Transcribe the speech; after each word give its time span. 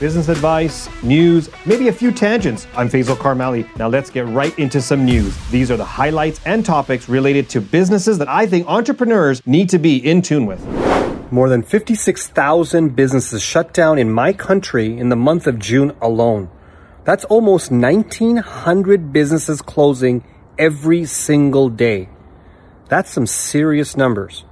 business 0.00 0.30
advice, 0.30 0.88
news, 1.02 1.50
maybe 1.66 1.88
a 1.88 1.92
few 1.92 2.10
tangents. 2.10 2.66
I'm 2.74 2.88
Faisal 2.88 3.16
Karmali. 3.16 3.68
Now 3.76 3.86
let's 3.86 4.08
get 4.08 4.26
right 4.28 4.58
into 4.58 4.80
some 4.80 5.04
news. 5.04 5.36
These 5.50 5.70
are 5.70 5.76
the 5.76 5.84
highlights 5.84 6.40
and 6.46 6.64
topics 6.64 7.06
related 7.06 7.50
to 7.50 7.60
businesses 7.60 8.16
that 8.16 8.28
I 8.28 8.46
think 8.46 8.66
entrepreneurs 8.66 9.46
need 9.46 9.68
to 9.68 9.78
be 9.78 9.98
in 9.98 10.22
tune 10.22 10.46
with. 10.46 10.66
More 11.30 11.50
than 11.50 11.62
56,000 11.62 12.96
businesses 12.96 13.42
shut 13.42 13.74
down 13.74 13.98
in 13.98 14.10
my 14.10 14.32
country 14.32 14.98
in 14.98 15.10
the 15.10 15.16
month 15.16 15.46
of 15.46 15.58
June 15.58 15.94
alone. 16.00 16.48
That's 17.04 17.26
almost 17.26 17.70
1,900 17.70 19.12
businesses 19.12 19.60
closing 19.60 20.24
every 20.58 21.04
single 21.04 21.68
day. 21.68 22.08
That's 22.88 23.10
some 23.10 23.26
serious 23.26 23.98
numbers. 23.98 24.46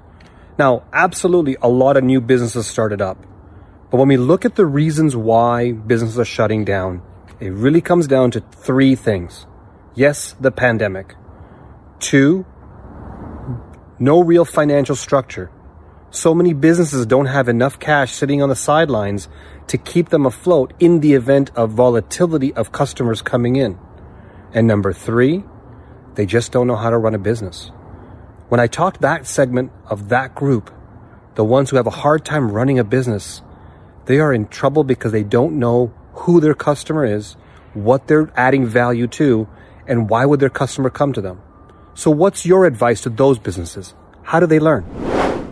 Now, 0.58 0.84
absolutely, 0.92 1.56
a 1.62 1.68
lot 1.70 1.96
of 1.96 2.04
new 2.04 2.20
businesses 2.20 2.66
started 2.66 3.00
up. 3.00 3.24
But 3.90 3.96
when 3.98 4.08
we 4.08 4.16
look 4.16 4.44
at 4.44 4.56
the 4.56 4.66
reasons 4.66 5.16
why 5.16 5.72
businesses 5.72 6.18
are 6.18 6.24
shutting 6.24 6.64
down, 6.64 7.02
it 7.40 7.52
really 7.52 7.80
comes 7.80 8.06
down 8.06 8.30
to 8.32 8.40
three 8.40 8.94
things. 8.94 9.46
Yes, 9.94 10.34
the 10.40 10.50
pandemic. 10.50 11.14
Two, 11.98 12.44
no 13.98 14.22
real 14.22 14.44
financial 14.44 14.94
structure. 14.94 15.50
So 16.10 16.34
many 16.34 16.52
businesses 16.52 17.06
don't 17.06 17.26
have 17.26 17.48
enough 17.48 17.78
cash 17.78 18.12
sitting 18.12 18.42
on 18.42 18.48
the 18.48 18.56
sidelines 18.56 19.28
to 19.66 19.76
keep 19.78 20.08
them 20.08 20.26
afloat 20.26 20.72
in 20.78 21.00
the 21.00 21.14
event 21.14 21.50
of 21.54 21.70
volatility 21.70 22.52
of 22.54 22.72
customers 22.72 23.22
coming 23.22 23.56
in. 23.56 23.78
And 24.52 24.66
number 24.66 24.92
three, 24.92 25.44
they 26.14 26.26
just 26.26 26.52
don't 26.52 26.66
know 26.66 26.76
how 26.76 26.90
to 26.90 26.98
run 26.98 27.14
a 27.14 27.18
business. 27.18 27.70
When 28.48 28.60
I 28.60 28.66
talked 28.66 29.02
that 29.02 29.26
segment 29.26 29.72
of 29.86 30.08
that 30.08 30.34
group, 30.34 30.70
the 31.34 31.44
ones 31.44 31.70
who 31.70 31.76
have 31.76 31.86
a 31.86 31.90
hard 31.90 32.24
time 32.24 32.50
running 32.50 32.78
a 32.78 32.84
business, 32.84 33.42
they 34.08 34.18
are 34.18 34.34
in 34.34 34.48
trouble 34.48 34.82
because 34.82 35.12
they 35.12 35.22
don't 35.22 35.60
know 35.60 35.94
who 36.14 36.40
their 36.40 36.54
customer 36.54 37.04
is, 37.04 37.36
what 37.74 38.08
they're 38.08 38.32
adding 38.34 38.66
value 38.66 39.06
to, 39.06 39.46
and 39.86 40.10
why 40.10 40.26
would 40.26 40.40
their 40.40 40.50
customer 40.50 40.90
come 40.90 41.12
to 41.12 41.20
them. 41.20 41.40
So 41.94 42.10
what's 42.10 42.44
your 42.44 42.66
advice 42.66 43.02
to 43.02 43.10
those 43.10 43.38
businesses? 43.38 43.94
How 44.24 44.40
do 44.40 44.46
they 44.46 44.58
learn? 44.58 44.84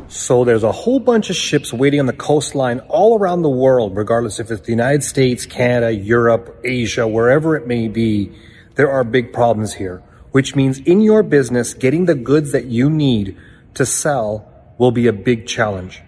So 0.08 0.44
there's 0.44 0.64
a 0.64 0.72
whole 0.72 0.98
bunch 0.98 1.30
of 1.30 1.36
ships 1.36 1.72
waiting 1.72 2.00
on 2.00 2.06
the 2.06 2.12
coastline 2.12 2.80
all 2.88 3.16
around 3.16 3.42
the 3.42 3.50
world, 3.64 3.96
regardless 3.96 4.40
if 4.40 4.50
it's 4.50 4.62
the 4.62 4.72
United 4.72 5.04
States, 5.04 5.46
Canada, 5.46 5.94
Europe, 5.94 6.60
Asia, 6.64 7.06
wherever 7.06 7.54
it 7.54 7.68
may 7.68 7.86
be. 7.86 8.32
There 8.74 8.90
are 8.90 9.04
big 9.04 9.32
problems 9.32 9.74
here 9.74 10.02
which 10.36 10.54
means 10.54 10.78
in 10.80 11.00
your 11.00 11.22
business, 11.22 11.72
getting 11.72 12.04
the 12.04 12.14
goods 12.14 12.52
that 12.52 12.66
you 12.66 12.90
need 12.90 13.34
to 13.72 13.86
sell 13.86 14.46
will 14.76 14.90
be 14.90 15.06
a 15.06 15.12
big 15.14 15.46
challenge. 15.46 16.02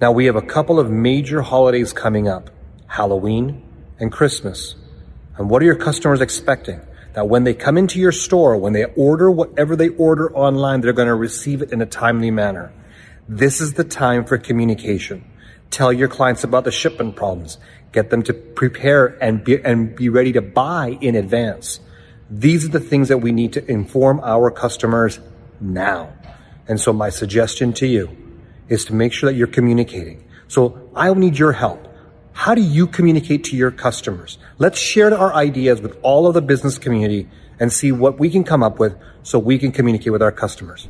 Now 0.00 0.12
we 0.12 0.26
have 0.26 0.36
a 0.36 0.42
couple 0.42 0.78
of 0.78 0.90
major 0.90 1.42
holidays 1.42 1.92
coming 1.92 2.28
up, 2.28 2.50
Halloween 2.86 3.64
and 3.98 4.12
Christmas. 4.12 4.76
And 5.36 5.50
what 5.50 5.60
are 5.60 5.64
your 5.64 5.74
customers 5.74 6.20
expecting? 6.20 6.80
That 7.14 7.28
when 7.28 7.42
they 7.42 7.54
come 7.54 7.76
into 7.76 7.98
your 7.98 8.12
store, 8.12 8.56
when 8.56 8.74
they 8.74 8.84
order 8.84 9.28
whatever 9.28 9.74
they 9.74 9.88
order 9.88 10.32
online, 10.36 10.82
they're 10.82 10.92
going 10.92 11.08
to 11.08 11.16
receive 11.16 11.62
it 11.62 11.72
in 11.72 11.82
a 11.82 11.86
timely 11.86 12.30
manner. 12.30 12.72
This 13.28 13.60
is 13.60 13.72
the 13.72 13.82
time 13.82 14.24
for 14.24 14.38
communication. 14.38 15.24
Tell 15.70 15.92
your 15.92 16.08
clients 16.08 16.44
about 16.44 16.62
the 16.62 16.70
shipment 16.70 17.16
problems. 17.16 17.58
Get 17.90 18.10
them 18.10 18.22
to 18.24 18.34
prepare 18.34 19.18
and 19.20 19.42
be, 19.42 19.60
and 19.64 19.96
be 19.96 20.08
ready 20.10 20.32
to 20.32 20.40
buy 20.40 20.96
in 21.00 21.16
advance. 21.16 21.80
These 22.30 22.64
are 22.64 22.68
the 22.68 22.80
things 22.80 23.08
that 23.08 23.18
we 23.18 23.32
need 23.32 23.54
to 23.54 23.68
inform 23.68 24.20
our 24.20 24.52
customers 24.52 25.18
now. 25.60 26.12
And 26.68 26.80
so 26.80 26.92
my 26.92 27.08
suggestion 27.08 27.72
to 27.74 27.86
you 27.86 28.27
is 28.68 28.84
to 28.86 28.94
make 28.94 29.12
sure 29.12 29.30
that 29.30 29.36
you're 29.36 29.46
communicating. 29.46 30.24
So 30.48 30.90
I'll 30.94 31.14
need 31.14 31.38
your 31.38 31.52
help. 31.52 31.86
How 32.32 32.54
do 32.54 32.62
you 32.62 32.86
communicate 32.86 33.44
to 33.44 33.56
your 33.56 33.70
customers? 33.70 34.38
Let's 34.58 34.78
share 34.78 35.16
our 35.16 35.34
ideas 35.34 35.80
with 35.80 35.98
all 36.02 36.26
of 36.26 36.34
the 36.34 36.42
business 36.42 36.78
community 36.78 37.28
and 37.58 37.72
see 37.72 37.90
what 37.92 38.18
we 38.18 38.30
can 38.30 38.44
come 38.44 38.62
up 38.62 38.78
with 38.78 38.96
so 39.22 39.38
we 39.38 39.58
can 39.58 39.72
communicate 39.72 40.12
with 40.12 40.22
our 40.22 40.32
customers. 40.32 40.88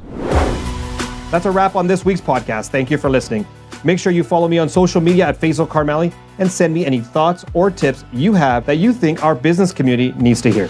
That's 1.31 1.47
a 1.47 1.51
wrap 1.51 1.75
on 1.75 1.87
this 1.87 2.05
week's 2.05 2.21
podcast. 2.21 2.69
Thank 2.69 2.91
you 2.91 2.99
for 2.99 3.09
listening. 3.11 3.47
Make 3.85 3.99
sure 3.99 4.13
you 4.13 4.25
follow 4.25 4.49
me 4.49 4.59
on 4.59 4.69
social 4.69 5.01
media 5.01 5.27
at 5.27 5.41
Faisal 5.41 5.67
Karmali 5.67 6.13
and 6.39 6.51
send 6.51 6.75
me 6.75 6.85
any 6.85 7.01
thoughts 7.01 7.45
or 7.55 7.71
tips 7.71 8.05
you 8.13 8.33
have 8.35 8.67
that 8.67 8.77
you 8.77 8.93
think 8.93 9.25
our 9.25 9.35
business 9.35 9.73
community 9.73 10.13
needs 10.13 10.41
to 10.43 10.51
hear. 10.51 10.69